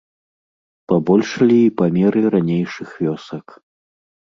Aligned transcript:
Пабольшалі 0.91 1.59
і 1.67 1.69
памеры 1.83 2.25
ранейшых 2.39 2.99
вёсак. 3.05 3.47